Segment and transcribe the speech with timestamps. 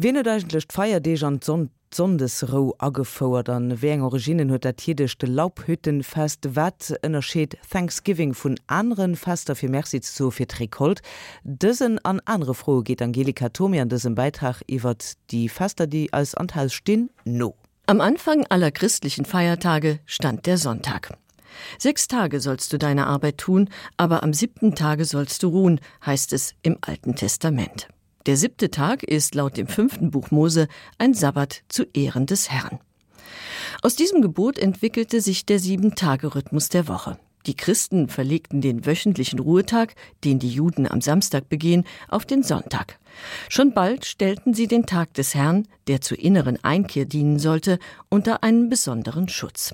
[0.00, 5.26] Wenn eigentlich feier de an son Sondesro aggefauerert an wé eng Originen huet dat hidechte
[5.26, 11.02] Laubhütten fest wat ënnerscheet Thanksgiving vun anderen Faster fir Merzi zo fir Trikolt.
[11.42, 14.94] Dëssen an andere Froh geht Angelika Tomi an dëssen Beitrag iwwer
[15.32, 17.56] die Faster, die als Anteil stinn no.
[17.86, 21.18] Am Anfang aller christlichen Feiertage stand der Sonntag.
[21.76, 26.32] Sechs Tage sollst du deine Arbeit tun, aber am siebten Tage sollst du ruhen, heißt
[26.34, 27.88] es im Alten Testament.
[28.28, 32.78] Der siebte Tag ist laut dem fünften Buch Mose ein Sabbat zu Ehren des Herrn.
[33.80, 37.18] Aus diesem Gebot entwickelte sich der Sieben-Tage-Rhythmus der Woche.
[37.46, 42.98] Die Christen verlegten den wöchentlichen Ruhetag, den die Juden am Samstag begehen, auf den Sonntag.
[43.48, 47.78] Schon bald stellten sie den Tag des Herrn, der zur inneren Einkehr dienen sollte,
[48.10, 49.72] unter einen besonderen Schutz.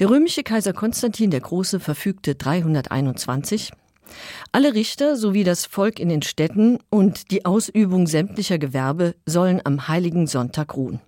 [0.00, 3.72] Der römische Kaiser Konstantin der Große verfügte 321,
[4.52, 9.88] alle Richter sowie das Volk in den Städten und die Ausübung sämtlicher Gewerbe sollen am
[9.88, 11.00] heiligen Sonntag ruhen.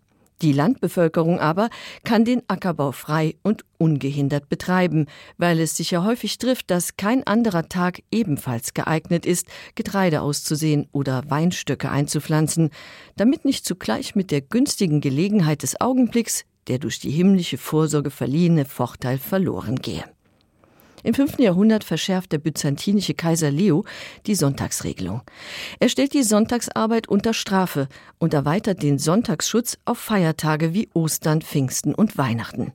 [0.43, 1.69] Die Landbevölkerung aber
[2.03, 5.07] kann den Ackerbau frei und ungehindert betreiben,
[5.37, 10.89] weil es sich ja häufig trifft, dass kein anderer Tag ebenfalls geeignet ist, Getreide auszusehen
[10.93, 12.71] oder Weinstöcke einzupflanzen,
[13.17, 18.65] damit nicht zugleich mit der günstigen Gelegenheit des Augenblicks der durch die himmlische Vorsorge verliehene
[18.65, 20.05] Vorteil verloren gehe.
[21.03, 21.39] Im 5.
[21.39, 23.85] Jahrhundert verschärft der byzantinische Kaiser Leo
[24.27, 25.23] die Sonntagsregelung.
[25.79, 31.95] Er stellt die Sonntagsarbeit unter Strafe und erweitert den Sonntagsschutz auf Feiertage wie Ostern, Pfingsten
[31.95, 32.73] und Weihnachten.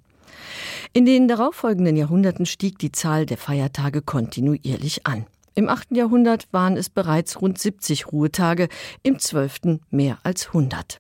[0.94, 5.26] In den darauffolgenden Jahrhunderten stieg die Zahl der Feiertage kontinuierlich an.
[5.54, 5.92] Im 8.
[5.92, 8.68] Jahrhundert waren es bereits rund 70 Ruhetage,
[9.04, 9.80] im 12.
[9.90, 11.00] mehr als 100.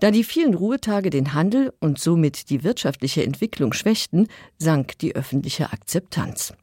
[0.00, 5.72] Da die vielen Ruhetage den Handel und somit die wirtschaftliche Entwicklung schwächten, sank die öffentliche
[5.72, 6.54] Akzeptanz.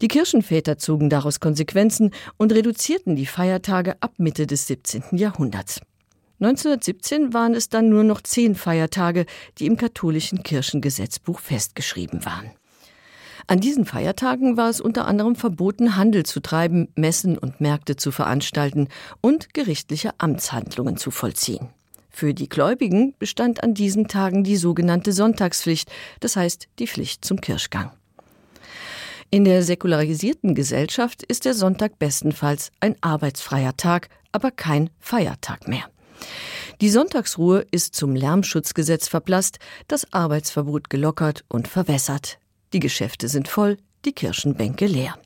[0.00, 5.04] Die Kirchenväter zogen daraus Konsequenzen und reduzierten die Feiertage ab Mitte des 17.
[5.12, 5.80] Jahrhunderts.
[6.40, 9.24] 1917 waren es dann nur noch zehn Feiertage,
[9.58, 12.50] die im katholischen Kirchengesetzbuch festgeschrieben waren.
[13.46, 18.10] An diesen Feiertagen war es unter anderem verboten, Handel zu treiben, Messen und Märkte zu
[18.10, 18.88] veranstalten
[19.20, 21.68] und gerichtliche Amtshandlungen zu vollziehen.
[22.16, 27.40] Für die Gläubigen bestand an diesen Tagen die sogenannte Sonntagspflicht, das heißt die Pflicht zum
[27.40, 27.90] Kirschgang.
[29.30, 35.86] In der säkularisierten Gesellschaft ist der Sonntag bestenfalls ein arbeitsfreier Tag, aber kein Feiertag mehr.
[36.80, 39.58] Die Sonntagsruhe ist zum Lärmschutzgesetz verblasst,
[39.88, 42.38] das Arbeitsverbot gelockert und verwässert.
[42.72, 45.18] Die Geschäfte sind voll, die Kirchenbänke leer.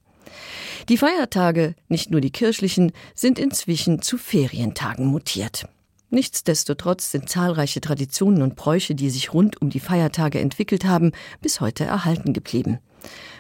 [0.89, 5.67] Die Feiertage, nicht nur die kirchlichen, sind inzwischen zu Ferientagen mutiert.
[6.11, 11.61] Nichtsdestotrotz sind zahlreiche Traditionen und Bräuche, die sich rund um die Feiertage entwickelt haben, bis
[11.61, 12.79] heute erhalten geblieben.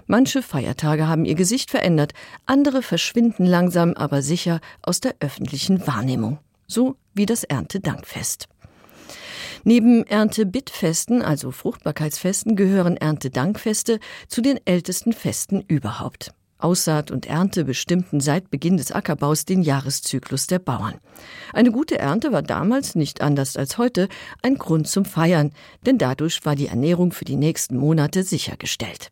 [0.06, 2.12] Manche Feiertage haben ihr Gesicht verändert,
[2.46, 8.48] andere verschwinden langsam aber sicher aus der öffentlichen Wahrnehmung, so wie das Erntedankfest.
[9.64, 16.32] Neben Erntebittfesten, also Fruchtbarkeitsfesten, gehören Erntedankfeste zu den ältesten Festen überhaupt.
[16.58, 20.94] Aussaat und Ernte bestimmten seit Beginn des Ackerbaus den Jahreszyklus der Bauern.
[21.52, 24.08] Eine gute Ernte war damals nicht anders als heute
[24.42, 25.52] ein Grund zum Feiern,
[25.86, 29.10] denn dadurch war die Ernährung für die nächsten Monate sichergestellt.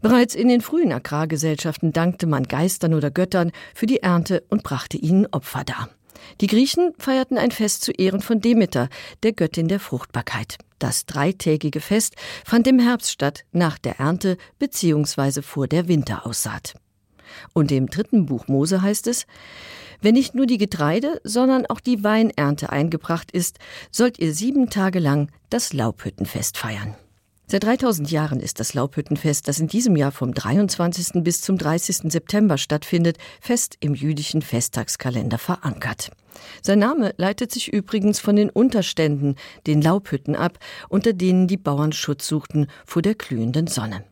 [0.00, 4.96] Bereits in den frühen Agrargesellschaften dankte man Geistern oder Göttern für die Ernte und brachte
[4.96, 5.88] ihnen Opfer dar.
[6.40, 8.88] Die Griechen feierten ein Fest zu Ehren von Demeter,
[9.22, 10.58] der Göttin der Fruchtbarkeit.
[10.82, 15.40] Das dreitägige Fest fand im Herbst statt, nach der Ernte bzw.
[15.40, 16.74] vor der Winteraussaat.
[17.52, 19.28] Und im dritten Buch Mose heißt es,
[20.00, 23.60] wenn nicht nur die Getreide, sondern auch die Weinernte eingebracht ist,
[23.92, 26.96] sollt ihr sieben Tage lang das Laubhüttenfest feiern.
[27.52, 31.22] Seit 3000 Jahren ist das Laubhüttenfest, das in diesem Jahr vom 23.
[31.22, 32.10] bis zum 30.
[32.10, 36.12] September stattfindet, fest im jüdischen Festtagskalender verankert.
[36.62, 39.36] Sein Name leitet sich übrigens von den Unterständen,
[39.66, 40.58] den Laubhütten ab,
[40.88, 44.02] unter denen die Bauern Schutz suchten vor der glühenden Sonne.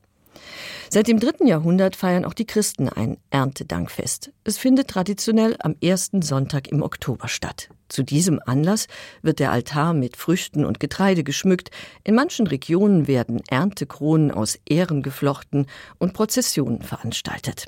[0.93, 4.33] Seit dem dritten Jahrhundert feiern auch die Christen ein Erntedankfest.
[4.43, 7.69] Es findet traditionell am ersten Sonntag im Oktober statt.
[7.89, 8.89] Zu diesem Anlass
[9.23, 11.71] wird der Altar mit Früchten und Getreide geschmückt.
[12.03, 15.67] In manchen Regionen werden Erntekronen aus Ehren geflochten
[15.99, 17.67] und Prozessionen veranstaltet.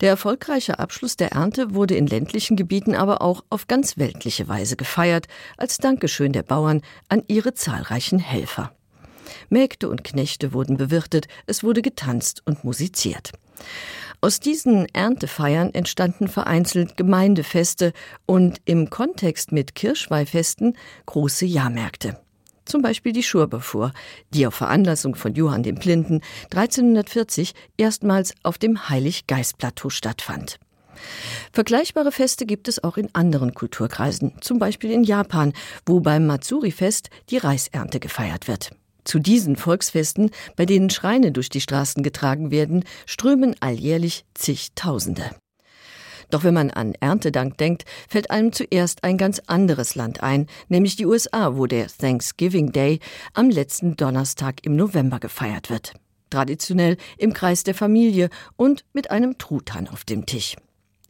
[0.00, 4.74] Der erfolgreiche Abschluss der Ernte wurde in ländlichen Gebieten aber auch auf ganz weltliche Weise
[4.74, 8.72] gefeiert, als Dankeschön der Bauern an ihre zahlreichen Helfer.
[9.48, 13.32] Mägde und Knechte wurden bewirtet, es wurde getanzt und musiziert.
[14.20, 17.92] Aus diesen Erntefeiern entstanden vereinzelt Gemeindefeste
[18.26, 20.76] und im Kontext mit Kirschweihfesten
[21.06, 22.18] große Jahrmärkte.
[22.64, 23.92] Zum Beispiel die Schurbefuhr,
[24.34, 26.20] die auf Veranlassung von Johann dem Blinden
[26.52, 30.58] 1340 erstmals auf dem Heiliggeistplateau stattfand.
[31.52, 35.52] Vergleichbare Feste gibt es auch in anderen Kulturkreisen, zum Beispiel in Japan,
[35.86, 38.72] wo beim Matsuri-Fest die Reisernte gefeiert wird.
[39.08, 45.30] Zu diesen Volksfesten, bei denen Schreine durch die Straßen getragen werden, strömen alljährlich zigtausende.
[46.28, 50.96] Doch wenn man an Erntedank denkt, fällt einem zuerst ein ganz anderes Land ein, nämlich
[50.96, 53.00] die USA, wo der Thanksgiving Day
[53.32, 55.94] am letzten Donnerstag im November gefeiert wird.
[56.28, 60.54] Traditionell im Kreis der Familie und mit einem Truthahn auf dem Tisch.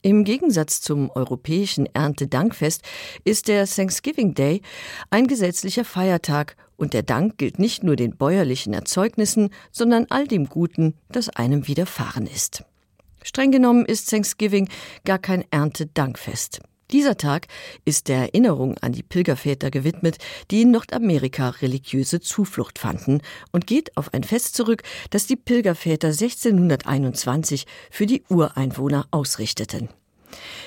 [0.09, 2.81] Im Gegensatz zum europäischen Erntedankfest
[3.25, 4.63] ist der Thanksgiving Day
[5.11, 10.49] ein gesetzlicher Feiertag und der Dank gilt nicht nur den bäuerlichen Erzeugnissen, sondern all dem
[10.49, 12.65] Guten, das einem widerfahren ist.
[13.23, 14.71] Streng genommen ist Thanksgiving
[15.05, 16.61] gar kein Erntedankfest.
[16.91, 17.49] Dieser Tag
[17.85, 20.17] ist der Erinnerung an die Pilgerväter gewidmet,
[20.51, 23.21] die in Nordamerika religiöse Zuflucht fanden
[23.53, 29.91] und geht auf ein Fest zurück, das die Pilgerväter 1621 für die Ureinwohner ausrichteten.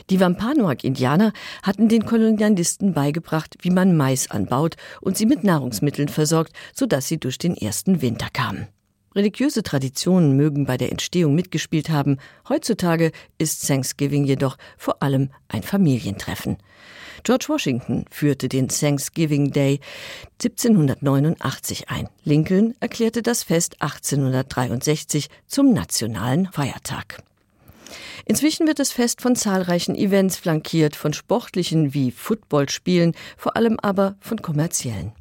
[0.10, 1.34] Die Wampanoag-Indianer
[1.64, 7.20] hatten den Kolonialisten beigebracht, wie man Mais anbaut und sie mit Nahrungsmitteln versorgt, sodass sie
[7.20, 8.68] durch den ersten Winter kamen.
[9.14, 12.18] Religiöse Traditionen mögen bei der Entstehung mitgespielt haben.
[12.48, 16.58] Heutzutage ist Thanksgiving jedoch vor allem ein Familientreffen.
[17.24, 19.80] George Washington führte den Thanksgiving Day
[20.42, 22.10] 1789 ein.
[22.24, 27.22] Lincoln erklärte das Fest 1863 zum nationalen Feiertag.
[28.26, 34.16] Inzwischen wird das Fest von zahlreichen Events flankiert, von sportlichen wie Footballspielen, vor allem aber
[34.20, 35.12] von kommerziellen.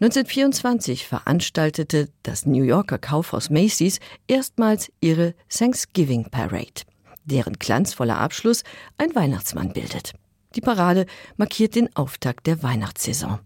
[0.00, 6.82] 1924 veranstaltete das New Yorker Kaufhaus Macy's erstmals ihre Thanksgiving Parade,
[7.24, 8.64] deren glanzvoller Abschluss
[8.98, 10.12] ein Weihnachtsmann bildet.
[10.54, 11.06] Die Parade
[11.36, 13.38] markiert den Auftakt der Weihnachtssaison.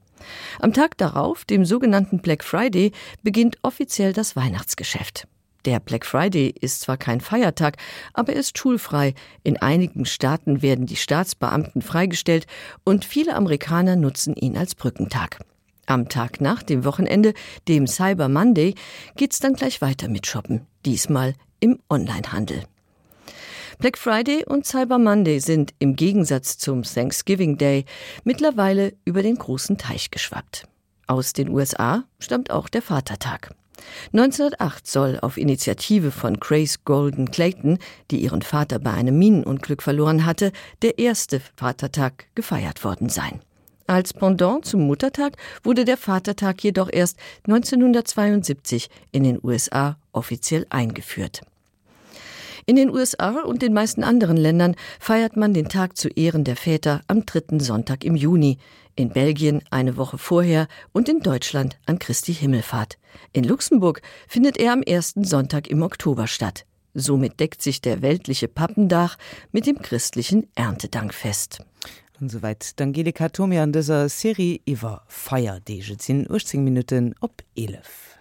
[0.61, 2.93] Am Tag darauf, dem sogenannten Black Friday,
[3.23, 5.29] beginnt offiziell das Weihnachtsgeschäft.
[5.67, 7.77] Der Black Friday ist zwar kein Feiertag,
[8.15, 9.15] aber er ist schulfrei.
[9.43, 12.47] In einigen Staaten werden die Staatsbeamten freigestellt
[12.85, 15.41] und viele Amerikaner nutzen ihn als Brückentag.
[15.87, 17.33] Am Tag nach dem Wochenende,
[17.69, 18.75] dem Cyber Monday,
[19.17, 22.65] geht's dann gleich weiter mit Shoppen, diesmal im Onlinehandel.
[23.79, 27.85] Black Friday und Cyber Monday sind im Gegensatz zum Thanksgiving Day
[28.25, 30.65] mittlerweile über den großen Teich geschwappt.
[31.07, 33.55] Aus den USA stammt auch der Vatertag.
[34.13, 37.79] 1908 soll auf Initiative von Grace Golden Clayton,
[38.11, 43.41] die ihren Vater bei einem Minenunglück verloren hatte, der erste Vatertag gefeiert worden sein.
[43.87, 51.43] Als Pendant zum Muttertag wurde der Vatertag jedoch erst 1972 in den USA offiziell eingeführt.
[52.69, 56.57] In den USA und den meisten anderen Ländern feiert man den Tag zu Ehren der
[56.57, 58.59] Väter am dritten Sonntag im Juni,
[58.97, 62.99] in Belgien eine Woche vorher und in Deutschland an Christi Himmelfahrt.
[63.33, 66.67] In Luxemburg findet er am ersten Sonntag im Oktober statt.
[66.93, 69.17] Somit deckt sich der weltliche Pappendach
[69.53, 71.61] mit dem christlichen Erntedankfest
[72.25, 78.16] soweit d'Angelika Tomi an dëser Serie iwwer Feierdege sinn 18 Minuten op 11.